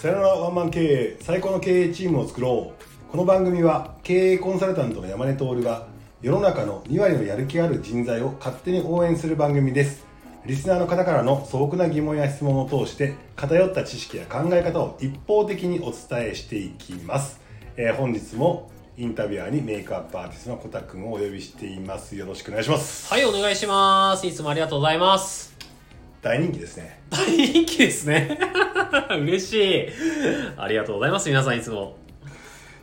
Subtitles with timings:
[0.00, 3.10] さよならワンマン経営最高の経営チームを作ろう。
[3.12, 5.88] この番組は経営コンサルタントの山根徹が
[6.22, 10.06] 世の中の2割のやる気ある人材を勝手に応援する番組です。
[10.46, 17.38] リスナーの方からの素朴な疑問や質問を通して偏った知識や考え方を一方的にお伝えしていきます、
[17.76, 22.16] えー本日もインタビュアーにメイクアップアーティストのコタくんをお呼びしています。
[22.16, 23.12] よろしくお願いします。
[23.12, 24.26] はい、お願いします。
[24.26, 25.69] いつもありがとうございます。
[26.22, 28.38] 大人気ですね大人気ですね。
[29.20, 29.88] 嬉しい。
[30.56, 31.96] ありがとうございます、皆さんいつも。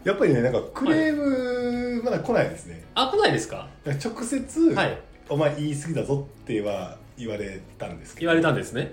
[0.04, 3.68] やっぱりねなんかクレームまだ来ないですね、あ、来ないですか？
[3.86, 4.98] 直接、はい。
[5.30, 8.92] お前言い過ぎだぞっては言われたんですけど言われたんですね。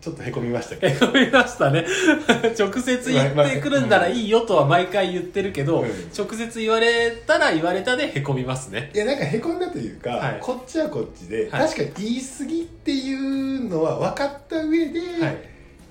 [0.00, 1.84] ちょっとへこみましたけえ、ど読みましたね。
[2.58, 8.90] 直接言ってくるんならいいよとは毎回言ってるけど、うん直接言われたら言われたでへこみますね。
[8.94, 15.36] いやなんかへこんだというか、はいこっちはこっちで、はい確かに言い過ぎっていうのは分かった上で、はい。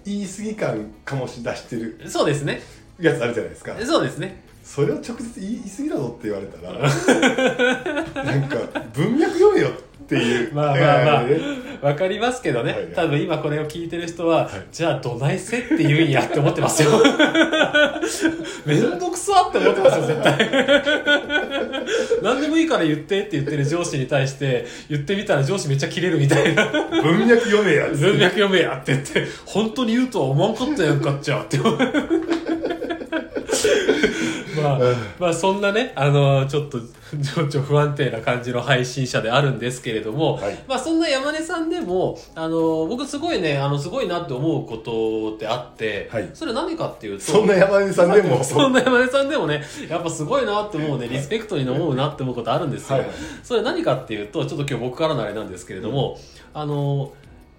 [0.06, 2.62] 言い過ぎ感醸し出してるそうですね。
[3.00, 4.42] やつあるじゃないですかそうですね。
[4.64, 6.80] それを直接言い過ぎだぞって言われたら
[8.24, 8.58] なんか
[8.94, 10.52] 文脈読めよっていう。
[10.56, 11.24] まあまあまあ。
[11.24, 11.40] ね
[11.82, 12.82] わかりますけどね、はい。
[12.82, 14.50] はい多分今これを聞いてる人は、はい。
[14.72, 16.90] じゃあどないせって言うんやって思ってますよ。
[18.66, 20.50] めんどくさって思ってますよ絶対。
[22.24, 26.66] 何でもいいから言ってって言ってる上司に対して言ってみたら上司めっちゃキレるみたいな。
[27.04, 31.60] 文脈読めや文脈読めやって言って本当に言うとは思わんかったやんかっちゃって。
[34.62, 34.80] まあ、
[35.20, 36.80] まあそんなねあのちょっと
[37.20, 40.58] 情緒不安定な感じの配信者であるんですけれども、はい。
[40.68, 46.30] まあそんな山根さんでもあの僕すごいねあのすごいなって思うことってあって、はい。
[46.34, 48.44] それ何かっていうとそんな山根さんでも。
[48.44, 53.06] そんな山根さんでもねやっぱすごいなって思うねリスペクトに思うなって思うことあるんですよ、はい。
[53.06, 56.18] はいそれ何かっていうとちょっと今日僕からのあれなんですけれども、
[56.54, 57.14] あの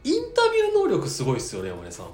[0.05, 2.07] インタビュー能力すごいですよね山根さん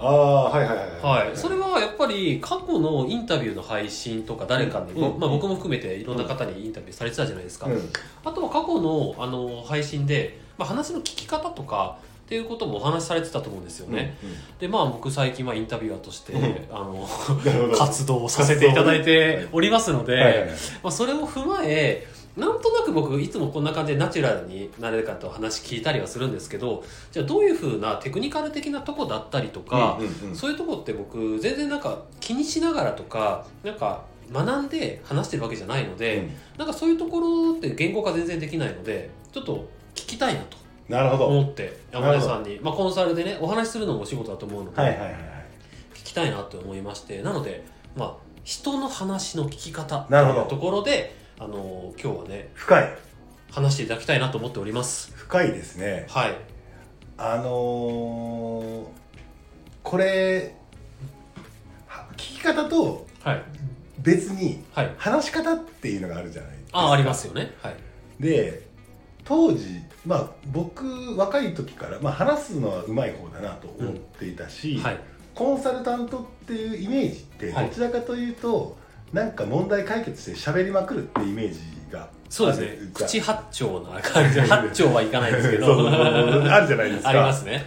[0.00, 5.18] ああはいはいはいはい、それはやっぱり過去のインタビューの配信とか誰かに、うん。
[5.18, 7.90] まあ、僕も含めていろんな方にインタビューされてたじゃないですか、うん。
[8.24, 14.18] あとは過去のあの配信で、まあ、話の聞き方とかっていうこともお話しされてたと思うんですよね、
[14.58, 16.42] でまあ僕最近はインタビュアーとして、うん。
[16.70, 17.08] あの
[17.76, 20.48] 活動をさせていただいておりますので、はいはいはい。
[20.50, 22.06] まあ、それを踏まえ
[22.38, 30.36] なんとなく僕いつもこんな感じでナチュラルに誰かと話聞いたりはするんですけどじゃあどういうふうなテクニカル的なとこだったりとか、うんうんうん。
[30.36, 36.28] そういうとこって僕全然なんか気にしながらとかなんか学んで話してるわけじゃないので、
[36.58, 41.26] なんかそういうところって言語化全然できないのでちょっと聞きたいなとなるほど。
[41.26, 44.80] 思って山根さんに、まあ、コンサルでねお話しするのもお仕事だと思うので、
[45.94, 47.22] 聞きたいなと思いまして。
[47.22, 47.64] なので、
[47.96, 52.98] まあ、人の話の聞き方というところであの今日はね深い。
[53.50, 55.12] 話していただきたいなと思っております。
[55.14, 56.06] 深いですね。
[56.08, 56.36] はい。
[57.16, 58.84] あのー
[59.82, 60.54] これ
[61.86, 63.42] は聞き方とはい。
[64.00, 64.94] 別にはい。
[64.98, 66.78] 話し方っていうのがあるじゃないですか。
[66.78, 67.54] あありますよね。
[67.62, 67.76] はい。
[68.20, 68.66] で
[69.24, 74.98] 当時まあ僕若い時から、まあ、話すのはうまい方だなと思っていたし、はい。
[75.34, 77.68] コンサルタントっていうイメージってはい。
[77.68, 78.76] どちらかというと、
[79.12, 81.60] なんか問題解決して喋りまくるってイメージ
[81.90, 82.90] がそうですね。
[82.92, 85.88] 口八丁な感じで八丁はいかないですけど。
[85.88, 87.08] あるじゃないですか。
[87.08, 87.66] ありますね。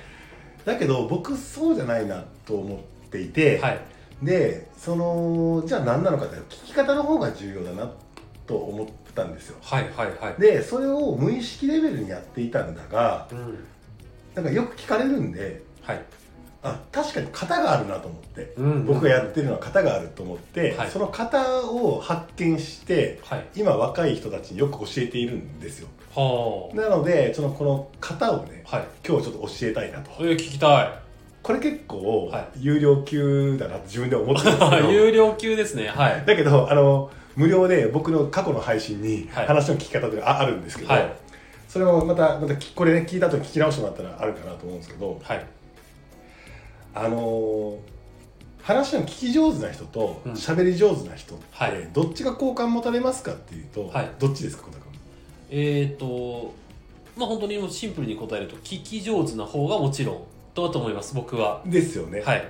[0.66, 3.80] だけど僕そうじゃないなと思っていて、はい。
[4.22, 7.90] でそのじゃあ何なのかって聞き方の方が重要だな
[8.46, 9.58] と思ったんですよ。
[9.62, 10.42] はいはいはい。
[10.42, 13.58] でそれを無意識レベルにやっていたんだがうん。
[14.36, 16.02] なんかよく聞かれるんではい
[16.64, 20.90] あ確かに型があるなと思って、うん僕がやってるのは型があると思って、はい。
[20.90, 23.46] その型を発見してはい。
[23.56, 25.88] 今若い人たちによく教えているんですよ。
[26.14, 28.86] はなのでそのこの型をねあはい。
[29.08, 30.12] 今日ちょっと教えたいなと。
[30.20, 31.00] えー聞きた
[31.42, 32.48] これ結構はい。
[32.58, 34.92] 有料級だなって自分で思ってるんですけど。
[34.92, 35.88] い 有料級ですね。
[35.88, 36.24] はい。
[36.26, 39.48] だけどあの無料で僕の過去の配信にはい。
[39.48, 41.12] 話の聞き方というのがああるんですけど、はい。
[41.68, 45.46] それもまたまたきこれね聞いた後に聞き直してもらったらあるかなと思うんですけどはい
[46.94, 47.92] あのー
[48.64, 50.34] 話の聞き上手な人とうん。
[50.34, 51.90] 喋り上手な人って、はい。
[51.94, 54.12] どっちが好感持たれますかっていうと、はい。
[54.20, 54.92] どっちですか小田君？
[55.50, 56.54] えっ、と
[57.18, 60.16] まあ本当にもうシンプルに答えると聞き上手な方がもちろん
[60.54, 61.64] だと思います僕は。
[61.66, 62.48] ですよね、はい。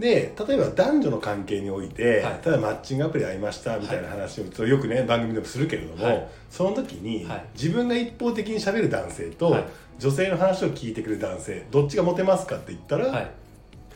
[0.00, 2.40] で例えば男女の関係において、はい。
[2.44, 6.28] 例えばマッチングアプリ会いましたみたいな話を、よくね番組でもするけれども、はい。
[6.50, 7.44] その時に、はい。
[7.54, 9.64] 自分が一方的に喋る男性と、はい。
[10.00, 13.30] 女性の話を聞いてくる男性どっちがモテますかって言ったら、はい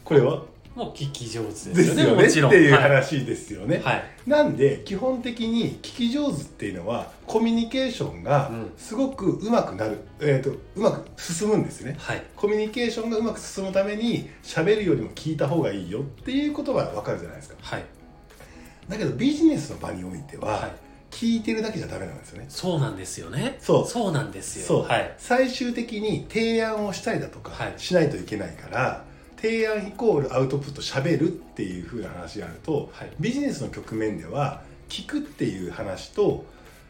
[0.06, 0.42] これは？
[0.76, 2.52] もう聞き上手ですよねもちろん。
[2.52, 4.04] いう話ですよね、はい、はい。
[4.26, 8.72] なんで基本的に聞き上手っていうのはコミュニケーションがうん。
[8.76, 11.96] すごくうまくなる、えー、とうまく進むんですね。
[11.98, 12.22] はい。
[12.36, 17.56] コミュニケーションがうまく進むために喋るよりも聞いた方がいいよっていうことは分かるじゃないですか。
[17.60, 17.84] はい。
[18.88, 20.72] だけどビジネスの場においては、はい。
[21.10, 22.46] 聞いてるだけじゃダメなんですよね。
[22.50, 23.56] そうなんですよね。
[23.60, 23.86] そう。
[23.86, 24.66] そうなんですよ。
[24.66, 25.14] そう、はい。
[25.16, 27.74] 最終的に提案をしたりだとかはい。
[27.78, 29.04] しないといけないから、
[29.40, 33.10] 提案イコールアウトプット喋るっていう風な話があると、はい。
[33.20, 36.44] ビジネスの局面では聞くっていう話と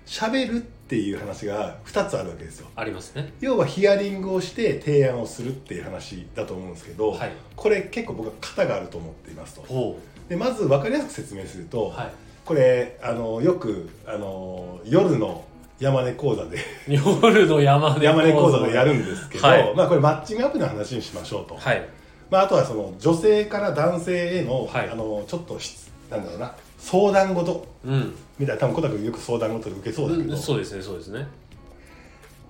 [0.06, 2.68] 喋るっていう話が2つあるわけですよ。
[2.76, 3.32] ありますね。
[3.40, 7.32] 要はヒアリングをして提案をするっていう話だと思うんですけど、はい。
[7.56, 9.62] これ結構僕は型があると思っていますと。
[9.62, 12.12] ほでまず分かりやすく説明すると、うはい。
[12.44, 15.44] これあのよくあの夜の
[15.80, 16.58] 山根講座で
[16.88, 17.02] 夜
[17.46, 19.74] の山根山根講座でやるんですけど、はい。
[19.74, 21.88] まあ、これマッチングアプリの話にしましょうと、はい
[22.30, 24.90] まあ、あとはその女性から男性への,、はい。
[24.90, 25.76] あのちょっとし
[26.10, 27.66] なんだろうな相談事。
[27.84, 28.14] うん。
[28.38, 31.26] みたいな多分小田君よく相談事で受けそうだけど、うんそうですねそうですね。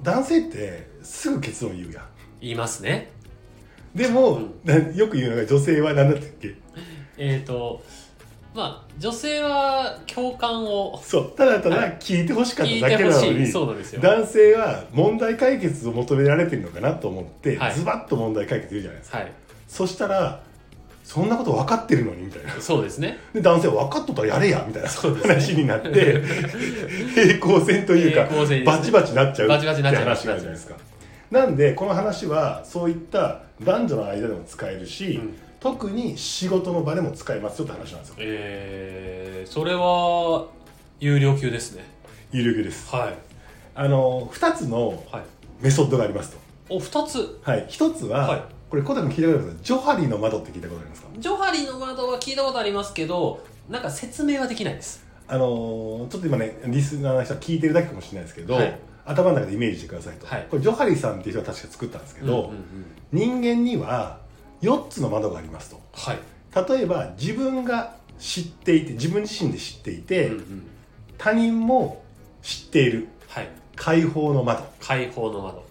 [0.02, 2.04] 男性ってすぐ結論言うやん。
[2.40, 3.12] 言いますね。
[3.94, 4.50] でも、うん。
[4.64, 6.54] なよく言うのが女性は何だったっけ？
[7.16, 7.82] えっ、と
[8.54, 11.00] まあ女性は共感を。
[11.02, 11.32] そう。
[11.36, 11.96] ただただはい。
[12.00, 14.02] 聞いてほしかっただけなのに、そうなんですよ。
[14.02, 17.74] 男性は問題解決を求められてるのかなと思って、はい。
[17.74, 19.18] ズバッと問題解決言うじゃないですか。
[19.18, 19.32] はい
[19.76, 20.40] そしたら
[21.04, 22.52] そんなこと分かってるのにみたいな。
[22.62, 23.18] そうですね。
[23.34, 25.34] で男性は分かっとったらやれやみたいなそうですね。
[25.34, 26.22] 話になって
[27.14, 28.64] 平行線というか平行線ですね。
[28.64, 30.76] バチバチなっちゃうバチバチになっちゃうって話じゃないですか
[31.30, 35.36] なんでこの話はそういった男女の間でも使えるし、うん。
[35.60, 38.14] 特に仕事の場でも使えますよって話なんですよ。
[38.20, 40.46] えー、それは
[41.00, 41.84] 有料級ですね。
[42.32, 42.94] 有力です。
[42.94, 43.14] はい。
[43.74, 45.22] あの2つのはい。
[45.60, 46.38] メソッドがありますと。
[46.70, 47.38] お二つ。
[47.42, 47.66] はい。
[47.68, 49.64] 1つは、はいこれ小田君聞いたことあります？
[49.64, 51.08] ジョハリの窓って聞いたことありますか？
[51.18, 55.04] ジョハリの窓は聞いたことありますけどなんか説明はできないです。
[55.28, 58.78] あのーちょっと今ねリスナーの人は聞いてるだけかもしれないですけど、はい。
[59.04, 60.46] 頭の中でイメージしてくださいと、はい。
[60.50, 62.50] これジョハリさんっていう人が確か作ったんですけど、うんうん。
[62.50, 62.56] うん
[63.12, 64.18] 人間には
[64.62, 65.80] 4つの窓がありますと。
[65.92, 66.18] はい、
[66.68, 70.66] 例えば自分が知っていて自分自身で知っていて、うんうん。
[71.16, 72.02] 他人も
[72.42, 73.06] 知っている。
[73.28, 73.48] はい。
[73.76, 74.64] 解放の窓。
[74.80, 75.64] 開放の窓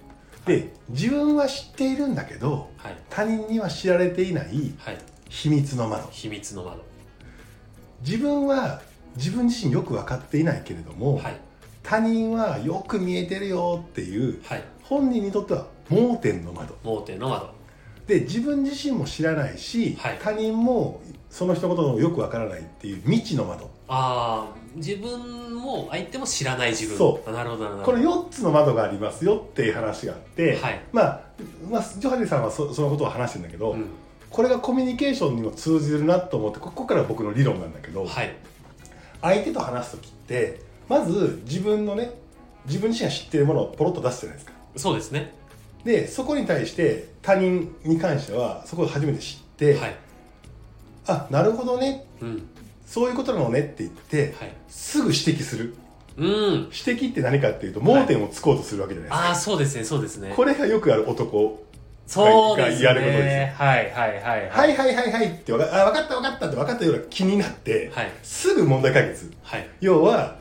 [0.45, 2.97] で自分は知っているんだけどはい。
[3.09, 4.97] 他人には知られていないはい。
[5.29, 6.07] 秘密の窓。
[6.11, 6.83] 秘密の窓。
[8.01, 8.81] 自分は
[9.15, 11.39] 自分自身よく分かっていないけれども、はい。
[11.81, 14.63] 他人はよく見えてるよっていうはい。
[14.83, 16.77] 本人にとっては盲点の窓。
[16.83, 17.49] 盲点の窓。
[18.07, 20.19] で自分自身も知らないし、はい。
[20.21, 26.97] 他人もその人のことをよく分からないっていう未知の窓ああ自分も相手も知らない自分。
[26.97, 27.29] そう。
[27.29, 27.85] あなるほどなるほど。
[27.85, 30.81] この4つの窓がありますよっていう話があって、はい。
[30.91, 31.21] まあ、
[31.69, 33.85] まあ、ジョハネさんはそそのことを話してるんだけど、うん。
[34.29, 38.35] これがコミュニケーションにも通じるなと思ってここから僕の理論なんだけど、はい。
[39.21, 42.11] 相手と話す時ってまず自分のね
[42.65, 44.53] 自分自身が知っているものをポロッと出すじゃないですか。
[44.75, 45.33] そうですね。
[45.83, 49.95] でそこに対して他人に関してはそこを初めて知って、はい。
[51.07, 52.05] あなるほどね。
[52.21, 52.49] うん
[52.95, 54.53] そういうことなのねって言って、はい。
[54.69, 55.75] すぐ指摘する。
[56.15, 56.25] うん。
[56.25, 60.31] 指摘って何かっていうと盲点をつこうとするわけじゃないですか、ああそうですねそうですね。
[60.33, 61.61] これがよくある男
[62.07, 62.85] そうですね。
[62.85, 63.67] がやることですよ。
[63.67, 64.49] はいはいはいはい。
[64.49, 68.11] はいはいはいってわかあ分かった分かったって分かったような気になって、はい。
[68.23, 69.29] すぐ問題解決。
[69.43, 69.67] はい。
[69.81, 70.37] 要は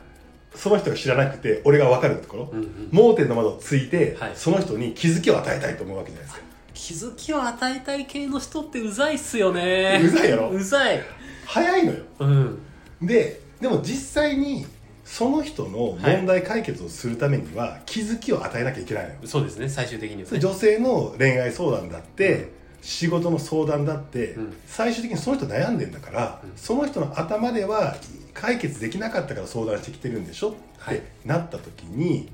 [0.55, 2.89] その人が知らなくて俺が分かるところ、うんうん。
[2.93, 4.31] 盲点の窓をついて、はい。
[4.33, 6.45] その人に気づきを与えたいと思うわけじゃないですか。
[6.73, 9.99] 気づきを与えたい系の人ってうざいっすよね。
[10.01, 10.49] うざいやろ。
[10.51, 11.03] うざい
[11.45, 12.03] 早いのよ。
[12.19, 12.59] うん。
[13.01, 14.65] ででも実際に
[15.03, 20.39] その人の問題解決をするためには気づきを与えなきゃいけないのよ、そうですね最終的にはね。
[20.39, 22.49] 女性の恋愛相談だって
[22.81, 24.53] 仕事の相談だって、うん。
[24.67, 26.51] 最終的にその人悩んでんだから、うん。
[26.55, 27.95] その人の頭では
[28.33, 30.49] 解決できなかったから相談してきてるんでしょ？
[30.49, 30.97] っはい。
[30.97, 32.29] てなった時に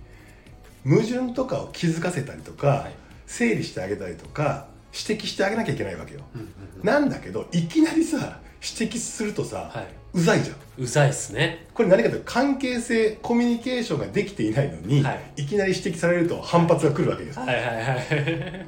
[0.84, 2.94] 矛盾とかを気づかせたりとか、はい。
[3.28, 6.48] 整理してあげたりとか指摘してあげなきゃいけないわけよ、うんうん
[6.82, 6.86] うん。
[6.86, 9.88] なんだけどいきなりさ指摘するとさ、はい。
[10.14, 10.58] うざいじゃん。
[10.78, 11.68] うざいっすね。
[11.74, 15.44] これ何かというと関係性コミュニケーションができていないのに、はい。
[15.44, 17.56] い、きなり指摘されると反発が来るわけです、はい。
[17.56, 18.66] はいはい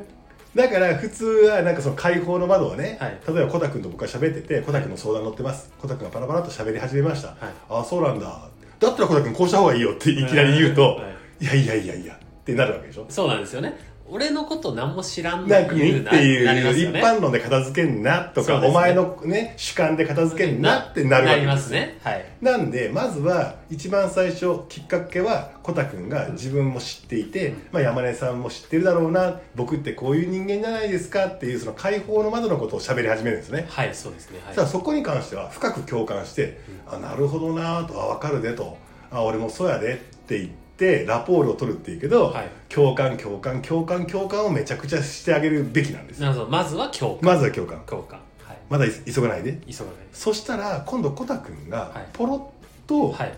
[0.55, 3.19] だから普通はなんかその解放の窓をね、はい。
[3.27, 5.71] 例えばコタ君と僕が喋っててコタ君の相談乗ってます。
[5.79, 7.37] コタ君がパラパラっと喋り始めました、はい。
[7.69, 8.49] ああそうなんだ。
[8.79, 11.01] だったらコタ君こうした方がいいよっていきなり言うと、は
[11.41, 11.43] い。
[11.43, 13.05] い、やいやいやいやってなるわけでしょ。
[13.09, 13.75] そうなんですよね
[14.09, 16.71] 俺のこと何も知らんのなんかにっていう、ね。
[16.71, 21.97] 一般論で片付けんなとか、ねお前のね主観で片付けんなってなるわけなりますね。
[22.03, 22.25] はい。
[22.41, 34.39] なんでまずは一番最初きっかけはコタくんが自分も知っていて、まあ、山根さんも知ってるだろうな僕ってこういう人間じゃないですかっていうその解放の窓のことを喋り始めるんですね、はいそうですね。
[34.45, 34.67] はい。
[34.67, 38.77] そこに関しては深く共感して「あなるほどな」と「あ分かるで」と
[39.11, 42.49] 「あ俺もそうやで」って言ってラポールを取るっていうけど、はい。
[42.69, 46.21] 共感共感共感共感をめちゃくちゃしてあげるべきなんです。
[46.21, 46.47] なるほど。
[46.49, 47.19] まずは共感。
[47.21, 47.81] まずは共感。
[47.85, 48.19] 共感。
[48.43, 48.57] はい。
[48.69, 49.59] まだ急がないで。
[49.67, 49.93] 急がない。
[50.11, 52.09] そしたら今度コタくんがはい。
[52.13, 52.51] ポロ
[52.85, 53.33] ッと、はい。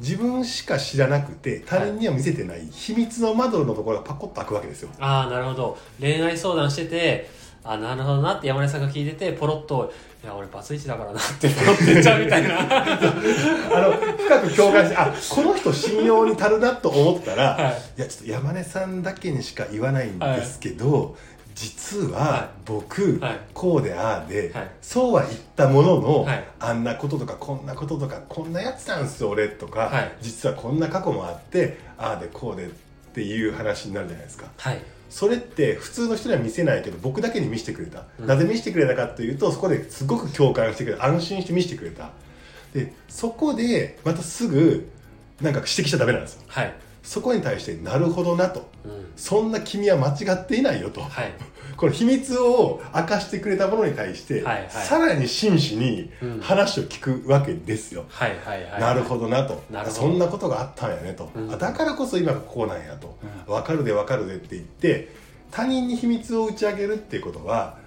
[0.00, 4.88] 自分しか知らなくて他人には見せてない秘密の窓のところがパコッと開くわけですよ。
[4.98, 5.78] ああなるほど。
[6.00, 7.30] 恋愛相談してて
[7.62, 9.92] あなるほどなって山根さんが聞いててポロッと
[10.24, 12.58] 「いや俺バツイチだからな」ってポロッと言っちゃうみたいな。
[12.60, 17.74] あの深く共感してあこの人信用に足るなと思ったら、はい。
[17.98, 21.16] い、やちょっと山根さんだけにしか言わないんですけど、
[21.54, 22.48] 実ははい。
[22.64, 23.40] 僕、はい。
[23.52, 24.70] こうでああで、はい。
[24.80, 26.44] そうは言ったものの、はい。
[26.60, 30.12] あんなこととかこんなこととかこんなやつなんすよ俺とか、はい。
[30.20, 32.68] 実はこんな過去もあってああでこうでっ
[33.12, 34.46] ていう話になるじゃないですか。
[34.56, 38.26] はいそれって普通の人には見せないけど僕だけに見せてくれた、うん。
[38.26, 41.04] なぜ見せてくれたかというとそこですごく共感してくれた。
[41.04, 42.10] 安心して見せてくれた。
[42.72, 44.88] でそこでまたすぐ
[45.42, 46.42] なんか指摘しちゃダメなんですよ。
[46.46, 48.68] はいそこに対してなるほどなと。
[48.84, 49.12] うん。
[49.16, 51.00] そんな君は間違っていないよと。
[51.00, 51.32] はい。
[51.76, 54.70] この秘密を明かしてくれたものに対して、はいはい。
[54.70, 56.40] さらに真摯にうん。
[56.40, 59.62] 話を聞くわけですよ、はいはいはいなるほどなと。
[59.88, 61.52] そんなことがあったんやねと、うん。
[61.52, 63.16] あだからこそ今がこうなんやと、
[63.46, 65.08] 分かるで分かるでって言って
[65.50, 67.78] 他人に秘密を打ち明けるっていうことは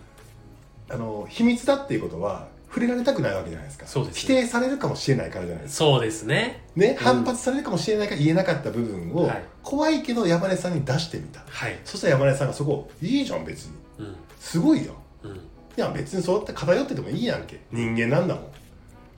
[0.89, 3.85] あの秘密だっていうことは触れられたくないわけじゃないですか。
[3.85, 5.85] そうです否定されるかもしれないからじゃないですか。
[5.85, 6.63] そうですね。
[6.75, 7.03] ね、うん。
[7.03, 9.43] 反発されるかもしれないから言えなかった部分を、はい。
[9.61, 11.43] 怖いけど山根さんに出してみた。
[11.47, 11.79] はい。
[11.85, 13.73] そしたら山根さんがそこいいじゃん別に。
[13.99, 14.15] うん。
[14.39, 14.95] すごいよ。
[15.21, 15.35] うん。
[15.35, 15.37] い
[15.77, 17.59] や別にそうやって偏っててもいいやんけ。
[17.71, 18.43] 人間なんだもん。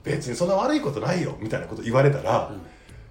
[0.04, 1.38] 別にそんな悪いことないよ。
[1.40, 2.60] みたいなこと言われたら、うん。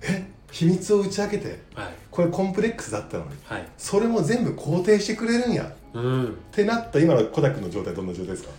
[0.02, 0.28] え？
[0.52, 1.94] 秘密を打ち明けてはい。
[2.12, 3.68] これコンプレックスだったのにはい。
[3.78, 5.64] それも全部肯定してくれるんや。
[5.66, 6.38] っうん。
[6.52, 8.52] てなった今のコタ君の状態どんな状態ですか？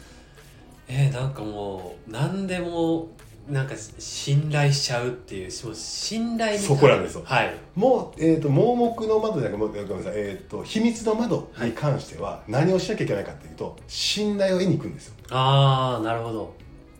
[0.88, 3.08] えー、なんかもう何でも
[3.48, 7.22] なんか信頼しちゃうっていうもう信頼にそこなんですよ。
[7.24, 7.54] はい。
[7.76, 15.14] もう、えー、と盲目の窓じゃなくてごめんなさい、えー、と秘密の窓に関しては何をしなきゃいけないかっていうと信頼を得に行くんですよ。
[15.30, 16.54] ああなるほど。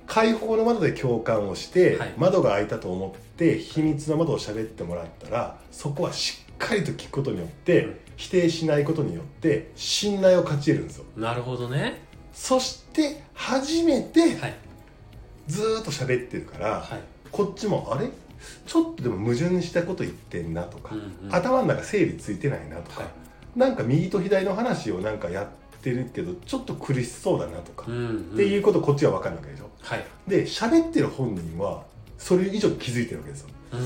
[0.06, 2.14] 開放の窓で共感をして、はい。
[2.16, 7.96] 窓が開いたと思って秘密の窓を喋ってもらったらそこはしっかりと聞くことによって、うん。
[8.16, 11.04] 否定しないことによって信頼を勝ち得るんですよ。
[11.16, 12.05] なるほどね
[12.36, 14.54] そして初めてはい。
[15.48, 17.00] ずーっと喋ってるから、はい。
[17.32, 18.10] こっちもあれ？
[18.66, 21.34] ちょっとでも矛盾したこと言ってんなとか、うんうん。
[21.34, 23.06] 頭の中整理ついてないなとか、は
[23.56, 23.58] い。
[23.58, 25.46] なんか右と左の話をなんかやっ
[25.80, 28.18] てるけどちょっと苦しそうだなとか、うんうん。
[28.34, 29.70] っていうことこっちは分かるわけでしょ？
[29.80, 30.04] はい。
[30.28, 31.84] で喋ってる本人は
[32.18, 33.48] それ以上に気づいてるわけですよ。
[33.72, 33.80] うん。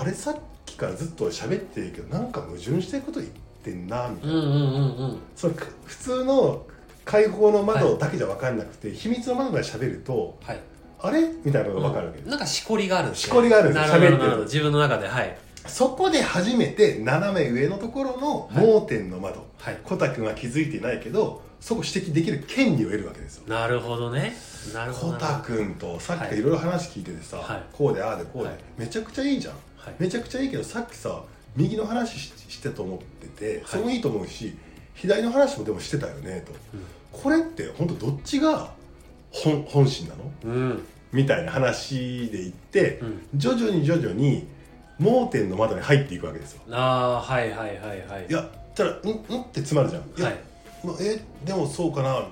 [0.00, 5.18] あれさっきからずっと喋ってるけどなんか矛盾してること言ってんなみたいな、うんうんうんうん。
[5.36, 5.54] その
[5.84, 6.66] 普通の
[7.04, 10.60] 開放の窓だけじゃ分かんなくて、秘密の窓まで喋るとはい。
[11.02, 11.28] あれ？
[11.44, 14.42] みたいなのが分かるわけです、なんかしこりがあるんですねしこりがあるんです喋ってる。
[14.42, 15.38] 自分の中ではい。
[15.66, 19.78] そこで初めて斜め上のところの盲点の窓、はい。
[19.84, 23.44] コタ君は気づいていないけどそこ指摘できる権利を得るわけですよ。
[23.46, 24.34] なるほどね。
[24.74, 26.50] なるほどコタ君とさっきいろい。
[26.52, 27.62] ろ話聞いててさ、はい。
[27.72, 28.58] こうでああでこうで、はい。
[28.78, 29.54] めちゃくちゃいいじゃん。
[29.76, 29.94] はい。
[29.98, 31.22] めちゃくちゃいいけどさっきさ
[31.56, 33.64] 右の話ししてと思っててはい。
[33.66, 34.56] それもいいと思うし、
[34.94, 36.80] 左の話もでもしてたよねと、うん
[37.12, 38.70] これって本当どっちが
[39.32, 40.32] 本本心なの？
[40.44, 44.46] うんみたいな話で言って、うん徐々に徐々に
[45.00, 46.62] 盲点の窓に入っていくわけですよ。
[46.70, 48.26] ああはいはいはいはい。
[48.28, 50.02] いやたら「んん?」って詰まるじゃん。
[50.02, 50.36] いや、はい。
[50.84, 52.30] まあえでもそうかなみたいな。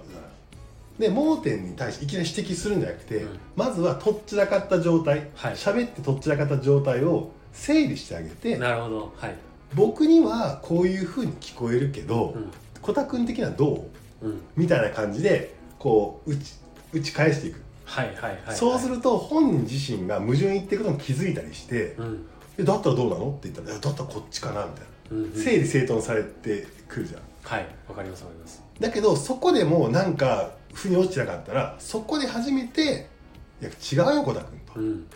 [1.01, 3.39] で盲点に対していきなり指摘するんじゃなくて、うん。
[3.57, 5.55] まずはとっちらかった状態はい。
[5.55, 9.35] 喋、ってとっちらかった状態を整理してあげてなるほどはい
[9.75, 12.51] 僕にはこういうふうに聞こえるけどうん。
[12.81, 13.87] コタ君的にはど
[14.23, 14.27] う？
[14.27, 14.41] うん。
[14.57, 16.55] みたいな感じでこう打ち
[16.93, 18.57] 打ち返していく、はいはいはいはい。
[18.57, 22.27] そうすると本人自身が矛盾言ってることに気づいたりしてうん
[22.59, 24.87] 「えだったらどうなの?」って言ったら「いやだったらこっちかな」みたいな。
[25.11, 25.33] うんうん。
[25.33, 27.21] 整理整頓されてくるじゃん。
[27.43, 28.63] はいわかりますわかります。
[28.81, 33.09] だけどそこでもなんか腑に落ちてなかったらそこで初めて
[33.61, 35.07] 「いや違うよコタ君」と、もうん。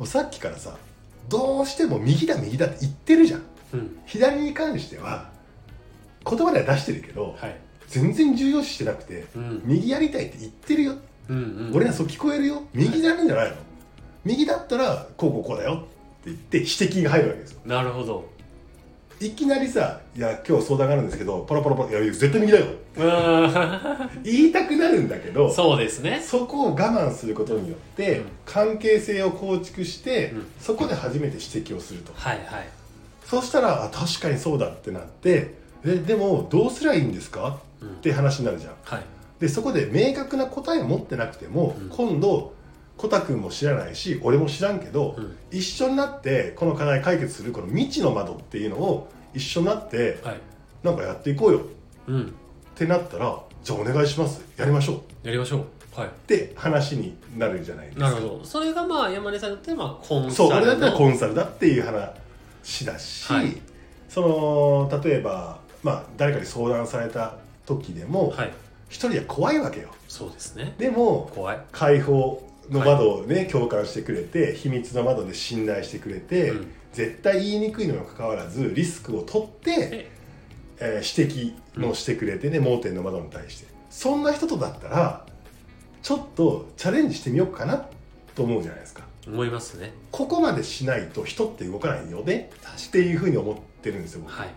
[0.00, 0.76] うさっきからさ
[1.28, 3.42] どうしても右だ右だって言ってるじゃん
[3.72, 3.98] うん。
[4.06, 5.30] 左に関しては
[6.28, 7.56] 言葉では出してるけどはい。
[7.88, 9.62] 全然重要視してなくてうん。
[9.64, 10.94] 右やりたいって言ってるよ、
[11.28, 11.72] うんうん。
[11.74, 12.62] 俺にはそう聞こえるよ。
[12.72, 13.56] 右やるんじゃないの、
[14.24, 15.74] 右だったらこうこうこうだよ。
[15.74, 17.60] って言って指摘が入るわけですよ。
[17.64, 18.28] なるほど。
[19.20, 22.66] いきなりさ「いや今日相談があるんですけどパラパラパラいや絶対右だよ。
[22.96, 26.22] うーん」言いたくなるんだけどそうですね。
[26.24, 28.24] そこを我慢することによって、うん。
[28.46, 30.46] 関係性を構築して、うん。
[30.58, 32.12] そこで初めて指摘をすると。
[32.14, 32.68] はいはい
[33.30, 37.58] そしたらあ確かにそうだってなってえでもどうすりゃいいんですか？
[37.80, 38.74] うんって話になるじゃん。
[38.82, 39.04] はい。
[39.38, 41.88] でそこで明確な答えを持ってなくても、うん。
[41.88, 42.52] 今度
[42.98, 45.36] コタ君も知らないし俺も知らんけど、うん。
[45.50, 50.40] 一緒になってこの課題解決するこの未知の窓っていうのを一緒になってはい。
[50.82, 51.58] なんかやっていこうよ。
[51.60, 51.62] っ
[52.08, 52.34] うん。
[52.74, 54.42] てなったらじゃあお願いします。
[54.58, 54.96] やりましょう。
[54.96, 55.58] っやりましょ
[55.96, 56.00] う。
[56.00, 56.10] はい。
[56.26, 58.10] て話になるじゃないですか。
[58.10, 58.44] なるほど。
[58.44, 62.10] それがまあ山根さんにとってまあコンサルそう俺だったらコのンサルだっていう話
[62.84, 63.56] だし、はい。
[64.08, 67.36] その例えば、まあ、誰かに相談された
[67.66, 68.52] 時でもはい。
[68.88, 69.88] 一、人は怖いわけよ。
[70.08, 70.74] そうですね。
[70.76, 71.60] でも怖い。
[71.70, 76.72] 解放の窓をね、共感してくれて秘密の窓で信頼してくれて、うん。
[76.92, 80.10] 絶対言いにくいのにもかかわらずリスクを取って、えー
[80.80, 83.66] 指摘もしてくれてね、盲点の窓に対して。
[83.90, 85.26] そんな人とだったら
[86.02, 87.86] ちょっとチャレンジしてみようかな
[88.34, 89.92] と思うじゃないですか思いますね。
[90.10, 92.50] ここまでしないと人って動かないよね。
[92.88, 94.32] っていうふうに思ってるんですよ僕。
[94.32, 94.48] はい。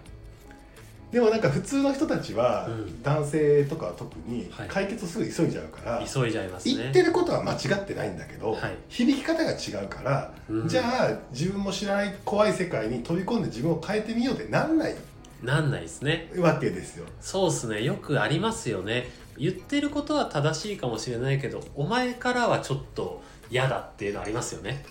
[1.12, 3.04] でもなんか普通の人たちは、うん。
[3.04, 4.68] 男性とかは特にはい。
[4.68, 6.76] 解決をすぐ急いじゃうから、急いじゃいますね。
[6.76, 8.78] 言ってることは間違ってないんだけど、はい。
[8.90, 10.68] 響き方が違うから、うん。
[10.68, 14.96] じゃあ自分も知らない怖い世界に飛び込んで自分を変えてみようってなんない？
[15.44, 16.32] なんないですね。
[16.38, 17.06] わけですよ。
[17.20, 17.84] そうですね。
[17.84, 19.10] よくありますよね。
[19.38, 24.86] 言ってることは正しいかもしれないけどお前からはちょっと嫌だっていうのありますよね。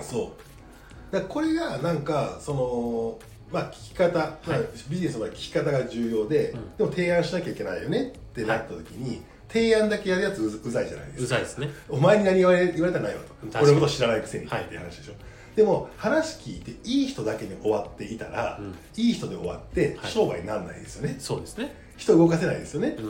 [0.00, 0.34] そ
[1.10, 1.14] う。
[1.14, 3.18] だこれがなんかその
[3.52, 4.58] まあ聞き方、まあ
[4.88, 6.76] ビジネスの聞き方が重要で、うん。
[6.76, 11.24] でも提案しなきゃいけないよねってなった時に、提案だけやるやつううざいじゃないですか。
[11.24, 11.70] うざいですね。
[11.88, 15.12] お前に何言われ言われたらないわと俺のこと知らないくせにってはいいう話でしょ、
[15.54, 18.74] でも話聞いていい人だけに終わっていたら、うん。
[18.96, 20.10] いい人で終わってはい。
[20.10, 22.90] 商売にならないですよね、そうですね人動かせないですよね。
[22.90, 23.04] って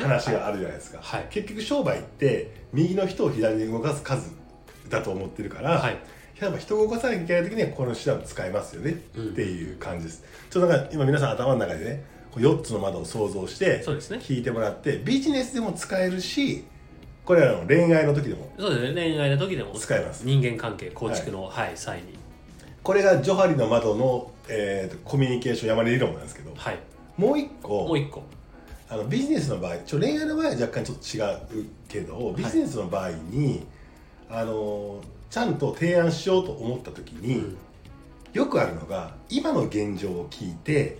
[0.00, 1.26] 話があるじゃないですか、はい。
[1.30, 4.30] 結局商売って右の人を左に動かす数
[4.88, 5.98] だと思ってるから、はい。
[6.40, 8.90] やっぱ人を動かさなきゃいけない時にはこの手段を使えますよね。
[8.90, 8.94] っ
[9.34, 14.18] ていう感じです、ちょっとなんか今皆さん頭の中でねこう4つの窓を想像してそうですね。
[14.18, 16.64] 聞いてもらってビジネスでも使えるし
[17.24, 19.10] これは恋愛の時でもそうですね。
[19.10, 20.26] 恋愛の時でも使えます。
[20.26, 22.18] 人間関係構築のはい、際に。
[22.82, 26.78] これがジョハリの窓の、えーとコミュニケーション山根理論なんですけどはい
[27.22, 27.68] もう一個。
[27.86, 28.22] もう一個。
[28.88, 33.66] あのビジネスの場合ちょ恋愛の場合は若干ちょっと違うけどビジネスの場合に、
[34.28, 37.56] あのちゃんと提案しようと思った時に、うん。
[38.34, 40.98] よくあるのが今の現状を聞いて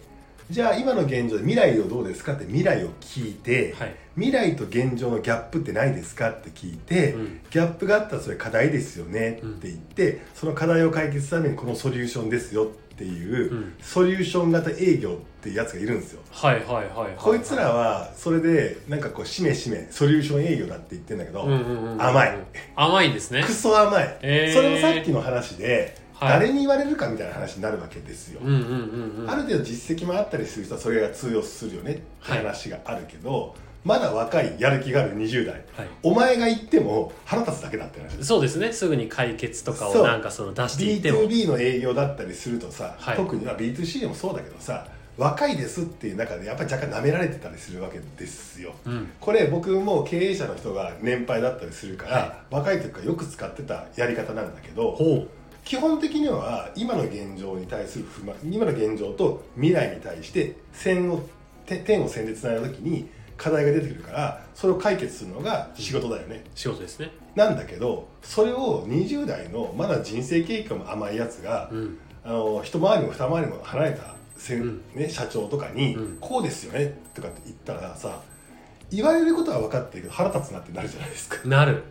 [0.50, 3.96] じゃあ今の現状で未来をどうですかって未来を聞いて、はい。
[4.16, 7.40] 未来と現状のギャップってないですかって聞いて、うん。
[7.50, 13.74] ギャップがあったらそれ課題ですよねって言って、その課題を解決するためにこのソリューションですよっていう、うん。
[13.80, 16.20] ソリューション型営業っていうやつがいるんですよ。
[16.30, 22.38] はいはいはいはいこいつらはそれでなんかこうしめしめソリューション営業だって言ってんだけど、うんうんうんうん甘い。
[22.76, 23.42] 甘いですね。
[23.42, 24.54] クソ甘い、えー。
[24.54, 26.28] それもさっきの話で、はい。
[26.30, 29.30] 誰に言われるかみたいな話になるわけですよ、うんうんうんうん。
[29.30, 35.54] ある程度実績もあったりする人はそれが通用するよねって話があるけど、まだ若いやる気がある20代。
[35.76, 35.88] はい。
[36.04, 38.24] お前が言っても腹立つだけだって話。
[38.24, 38.72] そうですね。
[38.72, 41.22] すぐに解決とかをなんかその出していっても。
[41.22, 43.16] B2B の営業だったりするとさ、はい。
[43.16, 44.86] 特にまあ B2C でもそうだけどさ
[45.18, 49.10] 若いですっていう中でやっぱり若干舐められてたりするわけですよ、うん。
[49.20, 55.26] これ僕も経営者の人が年配だったりするから、は若い時からよく使ってたやり方なんだけどほ
[55.64, 61.22] 基本的には今の現状に対する不満今の現状と未来に対して線を
[61.66, 67.10] て点を線でつないだ時に課題が出てくるからそれを解決するのが仕事だよね、う仕事ですね。
[67.34, 71.98] なんだけどそれを20代のまだ人生経験も甘いやつが、うん。
[72.24, 74.11] あの一回りも二回りも離れた
[74.42, 74.82] せん、うん。
[74.94, 76.18] ね、社長とかに、うん。
[76.20, 78.20] こうですよねとかって言ったらさ
[78.90, 81.48] 言われることは分かってるけど腹立つなってなるじゃないですか。
[81.48, 81.82] なる。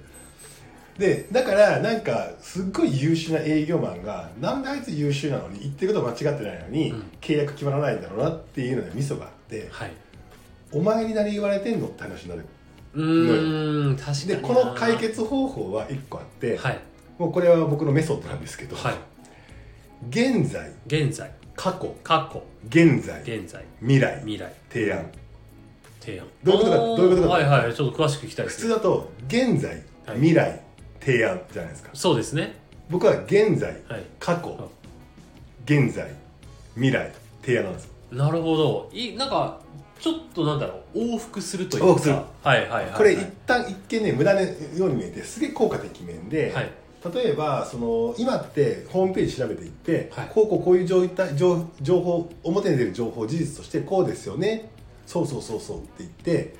[0.97, 7.03] でだからなんかすっごい優秀な営業マンがなんであいつ優秀なのに言ってること間違ってないのに、うん。
[7.21, 9.91] 契約決まらないんだろうなっていうのでミソがあってはい。
[10.73, 12.45] お前に何言われてんのって話になる。
[12.93, 16.79] うーん確かにでなこの解決方法は1個あって、はい。
[17.17, 18.95] もうこれは僕のメソッドなんですけど、はい。
[20.09, 21.95] 現在現在過去。
[22.03, 22.41] 過去。
[22.71, 23.21] 現在。
[23.21, 23.63] 現在。
[23.83, 24.19] 未来。
[24.25, 24.51] 未来。
[24.67, 25.05] 提案。
[25.99, 26.25] 提案。
[26.43, 27.27] どういうことかどういうことか。
[27.35, 27.75] はいはい。
[27.75, 29.69] ちょっと詳しく聞きたいで普す通だと現在、
[30.07, 30.17] はい。
[30.17, 30.59] 未来
[30.99, 31.89] 提案じゃないですか。
[31.93, 32.55] そうですね。
[32.89, 34.03] 僕は現在はい。
[34.19, 34.71] 過去
[35.65, 36.09] 現在
[36.73, 37.11] 未来
[37.43, 37.91] 提案なんです。
[38.11, 38.89] なるほど。
[38.91, 39.59] いなんか
[39.99, 40.97] ちょっとなんだろう。
[40.97, 41.87] 往復するというか。
[41.89, 42.15] 往復する。
[42.15, 42.93] はいはいはいはい。
[42.95, 44.47] これ一旦一見ね無駄なよ
[44.79, 46.80] うに見えてすげえ効果的面で、はい
[47.13, 50.31] 例えばその今ってホームページ調べていって、はい。
[50.33, 54.69] こうこうこういう状態情情報表に出る情報事実としてこうですよね。
[55.07, 56.55] そうそうそうそうって言って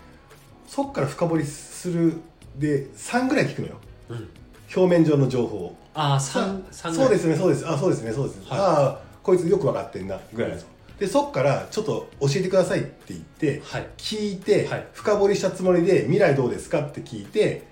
[0.68, 2.16] そっから深掘りする
[2.58, 3.76] で3ぐらい聞くのよ。
[4.10, 4.30] うん。
[4.76, 5.76] 表面上の情報を。
[5.94, 7.68] ああさ三三そうですねそうです。
[7.68, 8.60] あそうですねそうです、はい。
[8.60, 10.60] ああこいつよく分かってんなぐらいなん。
[10.98, 13.88] でそっからちょっと教えてくださいって言ってはい。
[13.98, 14.88] 聞いて、はい。
[14.94, 17.68] 深掘りしたつもりで未来どうですかって聞いて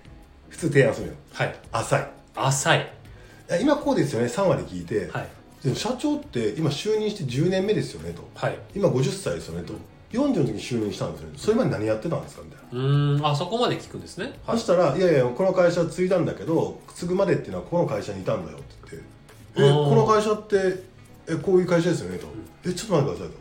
[0.50, 1.20] 普通提案するのよ。
[1.34, 1.56] はい。
[1.72, 2.80] 浅い浅い。
[2.80, 4.28] いや今こうですよね。
[4.28, 5.28] 3割聞いて、はい。
[5.64, 8.28] でも社長って今就任して10年目ですよねと。
[8.36, 8.58] はい。
[8.76, 9.74] 今50歳ですよねと。
[10.12, 11.34] 40の時に就任したんですよね。
[11.38, 14.34] それまで何やってたんですかみたいな、うーんあそこまで聞くんですね。
[14.46, 18.98] はいそしたら「いやいやこの会社継いだんだけど継ぐまでっていうのはこの会社にいたんだよ」って。
[18.98, 19.10] 言って
[19.58, 20.84] 「えこの会社って
[21.28, 22.28] えこういう会社ですよね」と
[22.66, 23.34] 「えちょっと待ってください」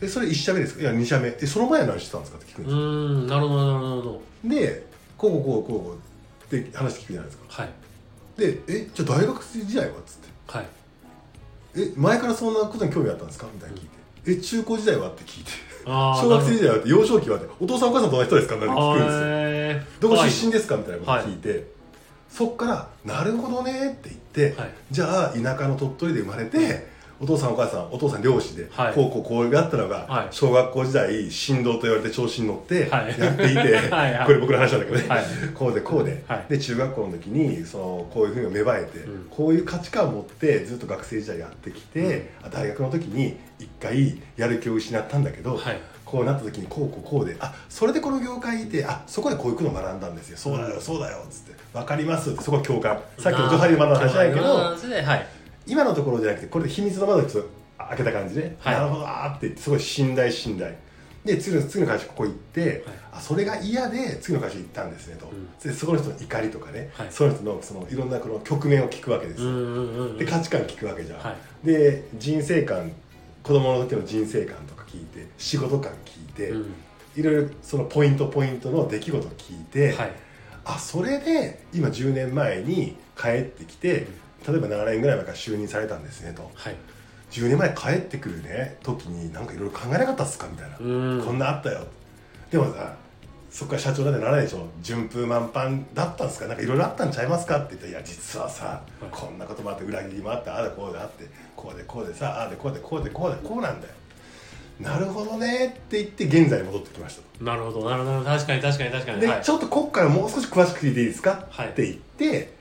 [0.00, 1.28] と「えそれ1社目ですか?」いや2社目。
[1.40, 4.22] えその前は何してたんですか?」って聞くんうですよ、ーんなるほどなるほど。
[4.44, 4.86] で
[5.18, 5.98] こうこうこうこうこ
[6.50, 7.44] うって話聞くじゃないですか。
[7.48, 7.68] はい
[8.36, 10.28] で「えじゃあ大学生時代は?」っつって。
[10.46, 10.66] はい。
[11.76, 13.46] え前からそんなことに興味あったんですか？
[13.52, 15.08] みたいな聞いて、え中高時代は？
[15.10, 15.50] って聞いて。
[15.84, 17.36] 小学生時代はって幼少期は？
[17.36, 18.54] ってお父さんお母さんどんな人ですか？
[18.54, 19.20] みたいな聞くんですよ。
[19.24, 20.76] えーどこはい出身ですか？
[20.76, 21.66] みたいなこと聞いて、
[22.30, 24.70] そっから「なるほどね」って言って、はい。
[24.90, 26.88] じゃあ田舎の鳥取で生まれて
[27.24, 28.94] お父さんお母さんお父さん漁師で、はい。
[28.94, 30.28] こうこうこうがあったのが、はい。
[30.30, 33.12] 小学校時代振動と言われて調子に乗ってやはい。
[33.12, 34.26] っていて、 はいはい。
[34.26, 35.24] これ僕の話なんだけどね、はい。
[35.54, 36.44] こうでこうで、はい。
[36.50, 39.26] で中学校の時にそのこういうふうに芽生えて、うん。
[39.30, 45.78] こういう価値観を持ってずっと学生時代やってきて、あ大学の時に一回やる気を失ったんだけど、はい。
[46.04, 50.36] こうなった時にこうこうこうであそれでこの業界いてあそこでこういうことを学んだんですよ。
[50.36, 51.54] そうだよそうだよっつって。
[51.72, 52.98] 分かりますってそこは共感。
[53.18, 54.74] さっきのジョハリマンの話じゃないけどは
[55.16, 57.44] い今のところじゃなくてこれで秘密の窓を
[57.78, 58.74] 開けた感じで、はい。
[58.74, 60.74] なるほどあーって言ってすごい信頼信頼。
[61.24, 65.48] で次の次の会社ここ行って、あそれが嫌で次の会社行ったんですねと、うん。
[65.58, 67.06] でそこの人の怒りとかね、はい。
[67.10, 71.66] その人のそのいろんなこの局面を聞くわけですで価値観聞くわけじゃん、はい。
[71.66, 72.92] で人生観
[73.42, 76.74] 子供の時の人生観とか聞いて仕事観聞いて、うん。
[77.16, 80.12] いろいろそのポイントポイントの出来事を聞いて、はい。
[80.66, 84.06] あそれで今10年前に帰ってきて
[84.46, 86.50] 例えば7年ぐらい前から就任されたんですねと。
[86.54, 86.76] はい。
[87.30, 91.24] 10年前帰ってくるね時になんかいろいろ考えなかったっすかみたいな、うん。
[91.24, 91.86] こんなあったよ。
[92.50, 92.94] でもさ
[93.50, 94.66] そっから社長なんてならないでしょ。
[94.82, 96.46] 順風満帆だったんですか？
[96.46, 99.04] なんかいろいろあったんちゃいますかって言ったら「いや実はさ、い。
[99.10, 101.24] こんなこともあって裏切りもあってああだこうであって
[101.56, 103.94] こうでこうでさああでこうでこうでこうでこうなんだよ」
[104.80, 107.44] なるほどねって言って現在に戻ってきましたと。
[107.44, 108.24] なるほどなるほど。
[108.24, 109.20] 確かに確かに確かに。
[109.20, 109.42] で、はい。
[109.42, 111.68] ちょっとこっからもう少し詳しく聞いていいですか、はい。
[111.68, 112.52] って言って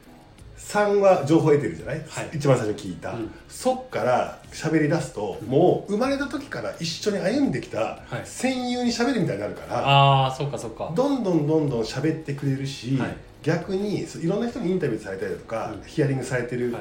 [0.67, 2.30] 3は情報を得てるじゃない、はい。
[2.34, 3.32] 一番最初に聞いた、うん。
[3.47, 8.21] そっから喋り出すと、もう生まれた時から一緒に歩んできたはい。
[8.23, 10.91] 戦友に喋るみたいになるから、ああそっかそっか。
[10.95, 13.15] どんどんどんどん喋ってくれるし、はい。
[13.43, 15.84] 逆にそういろんな人にインタビューされたりだとか、うん。
[15.86, 16.73] ヒアリングされてる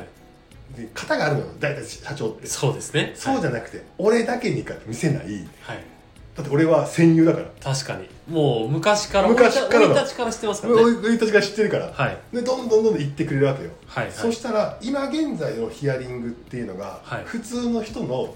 [0.94, 2.46] 方があるのよ大体社長って。
[2.46, 3.12] そうですね。
[3.14, 5.24] そうじゃなくて、俺だけにか見せない。
[5.60, 5.91] はい
[6.36, 7.46] だって俺は戦友だから。
[7.60, 8.08] 確かに。
[8.26, 10.80] もう昔から昔からの生い立ちから知ってますからね。
[10.82, 12.18] 俺たちが知ってるから、はい。
[12.32, 13.70] でどんどんどんどん言ってくれるわけよ。
[13.86, 14.12] はいはい。
[14.12, 17.24] そしたら今現在のヒアリングっていうのが、はい。
[17.24, 18.34] 普通の人の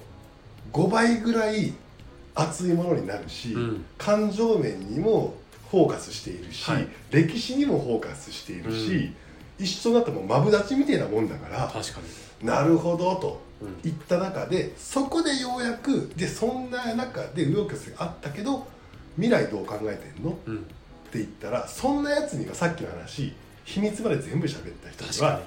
[0.72, 1.72] 5倍ぐらい
[2.34, 3.84] 熱いものになるし、うん。
[3.96, 5.34] 感情面にも
[5.70, 6.86] フォーカスしているし、はい。
[7.10, 9.12] 歴史にもフォーカスしているし、
[9.58, 12.00] 一緒になってもマブダチみたいなもんだから確か
[12.42, 12.46] に。
[12.46, 13.80] なるほどとうん。
[13.82, 18.66] 言った中でそこでようやくでそんな中で右翼曲折があったけど
[19.16, 20.32] 未来どう考えてんの？
[20.32, 20.66] ってうん
[21.12, 23.32] 言ったらそんなやつにはさっきの話
[23.64, 25.40] 秘密まで全部喋った人には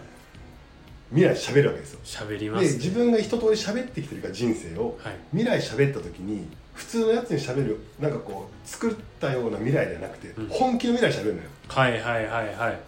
[1.11, 1.99] 未来喋るわけですよ。
[1.99, 2.69] に喋りますね。
[2.71, 4.97] で自分が一通り喋ってきてるから人生を。
[5.03, 5.15] はい。
[5.31, 10.47] 未来喋った時に普通のやつに喋るなんかこう作ったような未来ではなくて、うん。
[10.49, 11.49] 本気の未来喋るのよ。
[11.67, 12.79] はいはいはいはい。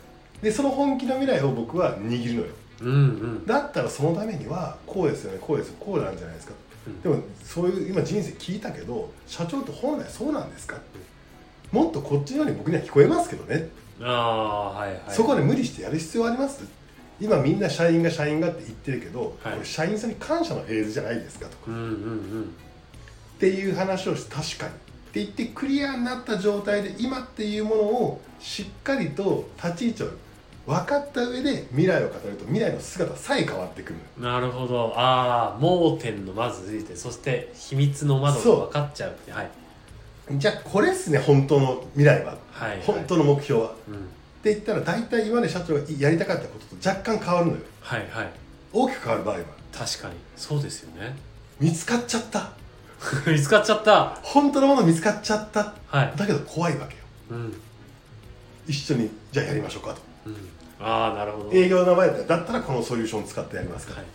[0.41, 3.46] でその本気の未来を僕は握るのようんうん。
[3.46, 6.54] だったらそのためにはこうですよねこうですよこうなんじゃないですか、
[6.88, 7.02] うん。
[7.02, 10.86] でもそういう今人生聞いたけど社長って本来そうなんですかって。
[11.72, 13.70] もっとこっちのように僕には聞こえますけどね、
[14.02, 15.02] ああはいはい。
[15.10, 16.65] そこで無理してやる必要あります。
[17.22, 19.54] 今みんな社員が社員がって言ってるけど、はい。
[19.54, 21.52] これ社員さんに感謝のフェーズじゃないですかと。
[21.58, 22.44] かうんうんうん。
[22.44, 24.72] っていう話をして確かに。
[24.72, 24.76] っ
[25.13, 30.08] て言ってクリアになった状態で今っていうものをしっかりと立ち位置を
[30.71, 33.99] 分かった上で未来を語ると未来の姿さえ変わってくる。
[34.23, 34.93] なるほど。
[34.95, 39.51] ああ盲点のまずついてそして秘密の窓が分かっちゃうってはい。
[40.31, 42.81] じゃあこれっすね本当の未来は、はいはい。
[42.84, 43.67] 本当の目標は。
[43.69, 43.95] っうん。
[44.43, 47.57] て言ったら大体今まで社長がやりたかったことと若干変わるのよ。
[47.81, 48.29] はいはい。
[48.71, 49.41] 大きく変わる場合は。
[49.73, 50.13] 確かに。
[50.38, 51.15] そうですよね。
[51.60, 52.51] 見つかっちゃった。
[53.29, 54.17] 見つかっちゃった。
[54.23, 55.73] 本当のもの見つかっちゃった。
[55.88, 56.13] はい。
[56.15, 57.01] だけど怖いわけよ。
[57.31, 57.62] うん。
[58.67, 60.01] 一緒にじゃあやりましょうかと。
[60.27, 60.36] うん
[60.82, 61.52] ああなるほど。
[61.52, 64.06] 営業の名前だったらこのソリューション使ってやりますから、は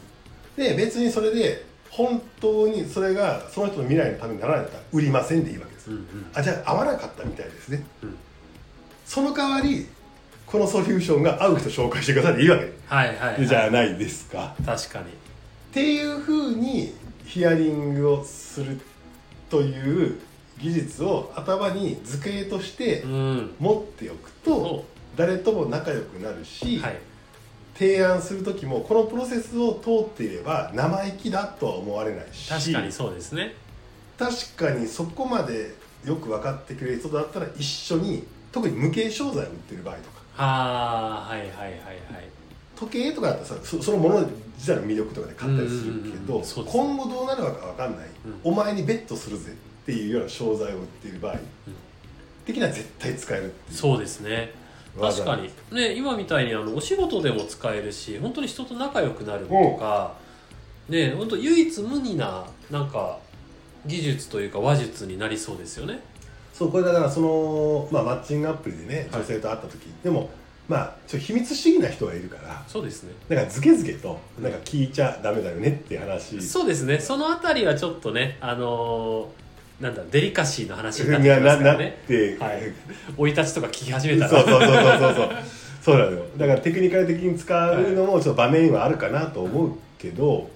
[0.59, 0.69] い。
[0.75, 6.07] で別にそれで本当にそれがその人の未来のためにならないんだったら売りませんでいいわけです、うんうん。
[6.35, 8.17] あじゃあ合わなかったみたいですね、うん。
[9.07, 9.87] その代わり
[10.47, 14.55] このソリューションが合う人紹介してくださいでいいわけ、はいはい、はい、じゃないですか。
[14.65, 15.07] 確かに。
[15.07, 15.09] っ
[15.73, 18.81] ていうふうにヒアリングをする
[19.51, 20.21] という
[20.59, 23.55] 技術を頭に図形としてうん。
[23.59, 24.85] 持っておくと
[25.17, 26.99] 誰とも仲良くなるし、はい。
[27.79, 33.55] 提案する時もこのプロセスを通っていれば生意気だとは思われないし確かにそうですね。
[34.19, 35.75] 確かにそこまで
[36.05, 40.23] よく分かってくれる人だったら一緒に特に無形商材を売ってる場合とか。
[40.39, 41.77] ああはいはいはいはい。
[42.77, 44.27] 時計とかだったらさそそのもの
[44.57, 48.41] 自体の魅力とかで買ったりするけうんうんうんど今後どうなるか分かんない、うん。
[48.43, 51.37] お前にベットするぜっていうような商材を売っている場合、
[52.47, 54.51] 的には絶対使えるそうですね。
[54.51, 54.66] 技
[55.01, 55.51] 確かに。
[55.73, 60.15] ね今みたいにあのお仕事でも使えるし本当に人と仲良くなるとか、
[60.89, 63.19] ね本当唯一無二ななんか
[63.87, 66.01] 技術というか話術になりそうですよね。
[66.53, 69.21] そうこれだからその、まあ、マッチングアプリでねはい。
[69.21, 70.31] 女性と会った時、でも
[70.69, 73.13] まあちょっと秘密主義な人がいるからそうですね。
[73.29, 76.41] だからズケズケとなんか聞いちゃダメだよねっていう話。
[76.41, 76.99] そうですね。
[76.99, 79.46] そのあたりはちょっとねあのー
[79.81, 81.99] なんだデリカシーの話になっなてきますからね。
[82.09, 82.73] て、はい。
[83.17, 84.31] 生い立ちとか聞き始めたら。
[84.31, 85.31] そうそうそうそうそうそう。
[85.83, 86.25] そうなのよ。
[86.37, 90.51] だからテクニカル的に使うのもちょっと場面はあるかなと思うけど、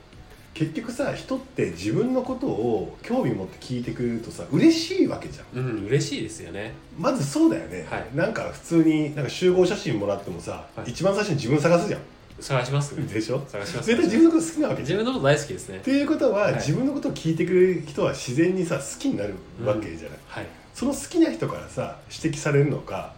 [0.54, 5.61] 結局さ人って自分のことを興味持って聞いてくれるとさ嬉しいわけじゃん。
[5.61, 6.72] うん嬉しいですよね。
[6.98, 8.09] まずそうだよね、はい。
[8.14, 10.90] なんか普通になんか集合写真もらってもさ、はい。
[10.90, 12.00] 一番最初に自分探すじゃん
[12.40, 12.94] 探します？
[13.12, 13.44] でしょ？
[13.46, 13.87] 探します。
[13.87, 15.79] 絶対自分のこと好きなわけ自分のこと大好きですね。
[15.79, 16.55] っていうことは、はい。
[16.55, 20.46] 自分のことを聞いてくれる人は自然にさ好きになるわけじゃない、はい。
[20.74, 23.14] その好きな人からさ指摘されるのか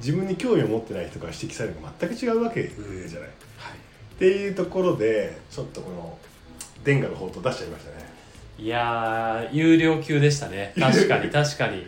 [0.00, 3.78] 自分に興味を持ってない人から指摘されるのか全く違うわけじゃない、はい。
[4.16, 6.18] っていうところでちょっとこの
[6.84, 8.08] デンガの宝刀出しちゃいましたね。
[8.58, 10.72] いやー有料級でしたね。
[10.78, 11.86] 確かに 確かに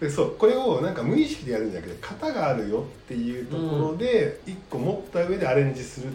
[0.00, 6.12] でそうこれをなんか無意識でやるんじゃなくて型があるよっていうところで一個持った上でアレンジする。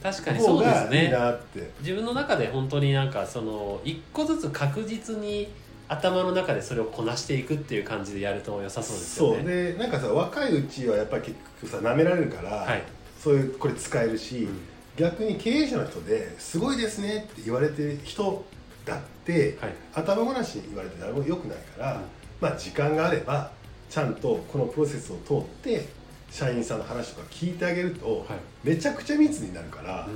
[0.00, 1.08] 確かにそ方うですね。
[1.10, 1.70] なって。
[1.80, 5.48] 自分の中で本当になんかその一個ずつ確実に
[5.88, 9.38] 頭の中でそれをこなしていくっていう感じでやると良さそうですよそう。
[9.38, 12.82] ねでなんかさ若いうちはやっぱり結局さ舐められるから、はい。
[13.18, 14.58] そういうこれ使えるし、うん。
[14.96, 18.44] 逆に経営者の人ですごいですねって言われてる人
[18.84, 19.72] だって、はい。
[19.94, 22.02] 頭ごなしに言われて誰も良くないから、うん
[22.40, 23.50] まあ時間があれば
[23.90, 25.88] ちゃんとこのプロセスを通って
[26.30, 28.38] 社員さんの話とか聞いてあげると、はい。
[28.62, 30.06] めちゃくちゃ密になるから,、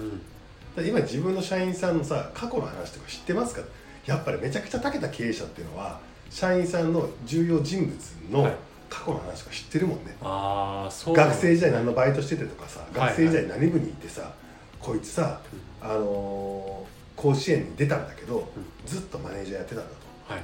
[0.77, 0.87] うん。
[0.87, 3.63] 今自分の社員さんのさ過去の話とか知ってますか？
[4.07, 7.97] やっぱりめちゃくちゃ長けた経営者っていうのは社員さんの重要人物
[8.31, 8.57] のはい。
[8.91, 14.35] 過去の話とか知ってるもんね、ああそう学生時代何のバイトしててとかさはい学生時代何部にいてさ、
[14.79, 15.41] こいつさ、
[15.81, 18.47] あのー甲子園に出たんだけど、
[18.85, 19.91] ずっとマネージャーやってたんだ
[20.29, 20.35] と。
[20.35, 20.43] はい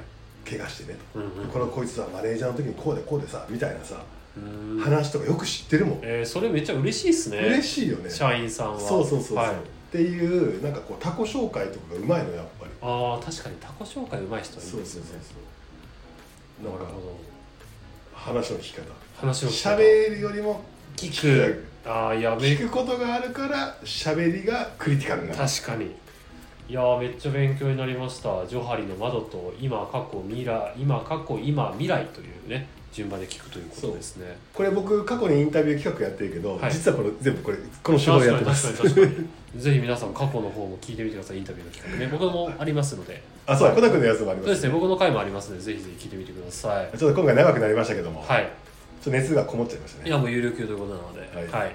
[0.49, 1.49] 怪我してねと、うんうん。
[1.49, 4.01] このこいつはマネージャーの時にこうでこうでさみたいなさ、
[4.37, 4.39] う
[4.75, 4.79] ん。
[4.79, 7.37] 話とかよく知ってるもん、えーそれめっちゃ嬉しいですね。
[7.37, 8.09] 嬉しいよね。
[8.09, 8.79] 社員さんは。
[8.79, 9.49] そうそうそうそう、はい。
[9.51, 9.55] っ
[9.91, 12.71] ていうなんかこう他己紹介とかがうまいのやっぱり。
[12.81, 15.19] ああ確かに他己紹介うまい人はいいそうそうですよそう
[16.63, 16.71] そう。
[16.71, 17.19] だからねなるほど。
[18.13, 18.83] 話の聞き方。
[19.17, 20.61] 話を聞く喋るよりも
[20.95, 21.65] 聞く。
[21.85, 25.33] あやめ聞くことがあるから喋りがクリティカルにな。
[25.33, 25.95] る確かに
[26.69, 28.45] いやーめっちゃ勉強になりました。
[28.45, 34.37] ジョハリの窓と今過去未来今過去今未来というね順番で聞くということですね。
[34.53, 36.71] これ僕過去にインタビュー企画やってるけど、はい。
[36.71, 38.71] 実はこれ全部これこの手法でやってます。
[38.71, 39.21] 確かに確か
[39.55, 42.07] にぜひ皆さん過去の方も聞いてみてくださいインタビューの企画ね。
[42.11, 43.23] 僕もありますので。
[43.47, 46.95] あそうだ小田君のやつもありますそうですね僕の回もありますのでぜひぜひ聞いてみてください。
[46.95, 48.43] ちょっと今回長くなりましたけども、はい。
[48.43, 48.49] ちょ
[49.01, 50.09] っと熱がこもっちゃいましたね。
[50.09, 51.21] いやもう有料級ということなので。
[51.35, 51.47] はい。
[51.47, 51.69] はい。
[51.69, 51.73] あ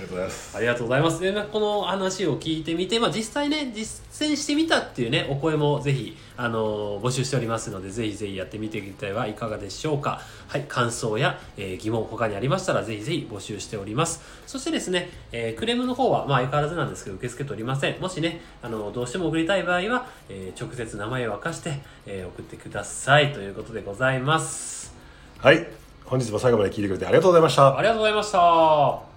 [0.00, 1.20] りがとうございますありがとうございます。
[1.20, 10.20] で、まあこの話を聞いてみて、まあ、実際ね、実践してみたっていうね、お声もぜひ、あのー募集しておりますので、ぜひぜひやってみてみてはいかがでしょうか。
[10.48, 14.22] はい、感想や、えー疑問、他にありましたら、ぜひぜひ募集しております。
[14.46, 18.00] そしてですね、えークレームの方は、まあ、相変わらずなんですけど、受け付けておりません。
[18.00, 23.32] もしね、あのどうしても送りたい場合は、えー直接名前を明かして、えー送ってください。
[23.32, 24.94] ということでございます。
[25.38, 25.66] はい
[26.04, 29.09] 本日も最後まで聞いてくれてありがとうございましたありがとうございました。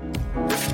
[0.00, 0.73] Thank you.